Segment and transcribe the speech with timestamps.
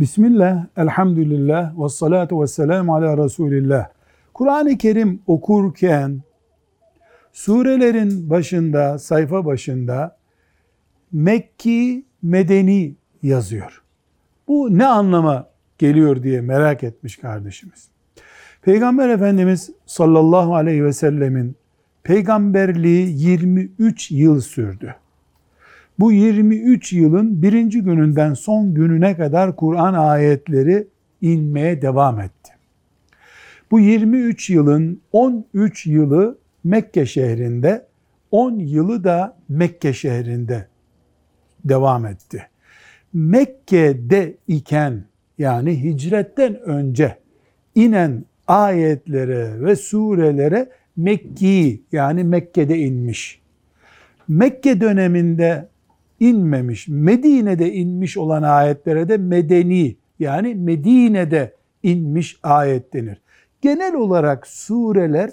[0.00, 3.88] Bismillah, elhamdülillah, ve salatu ve selamu ala Resulillah.
[4.34, 6.22] Kur'an-ı Kerim okurken
[7.32, 10.16] surelerin başında, sayfa başında
[11.12, 13.82] Mekki, Medeni yazıyor.
[14.48, 15.48] Bu ne anlama
[15.78, 17.88] geliyor diye merak etmiş kardeşimiz.
[18.62, 21.56] Peygamber Efendimiz sallallahu aleyhi ve sellemin
[22.02, 24.94] peygamberliği 23 yıl sürdü.
[26.02, 30.88] Bu 23 yılın birinci gününden son gününe kadar Kur'an ayetleri
[31.20, 32.52] inmeye devam etti.
[33.70, 37.86] Bu 23 yılın 13 yılı Mekke şehrinde,
[38.30, 40.66] 10 yılı da Mekke şehrinde
[41.64, 42.46] devam etti.
[43.12, 45.04] Mekke'de iken
[45.38, 47.18] yani hicretten önce
[47.74, 53.42] inen ayetlere ve surelere Mekki yani Mekke'de inmiş.
[54.28, 55.71] Mekke döneminde
[56.22, 63.20] inmemiş, Medine'de inmiş olan ayetlere de medeni yani Medine'de inmiş ayet denir.
[63.60, 65.30] Genel olarak sureler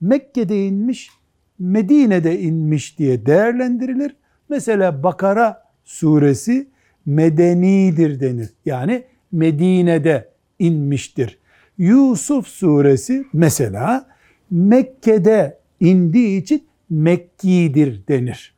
[0.00, 1.10] Mekke'de inmiş,
[1.58, 4.16] Medine'de inmiş diye değerlendirilir.
[4.48, 6.68] Mesela Bakara suresi
[7.06, 8.48] medenidir denir.
[8.64, 11.38] Yani Medine'de inmiştir.
[11.78, 14.06] Yusuf suresi mesela
[14.50, 18.57] Mekke'de indiği için Mekki'dir denir.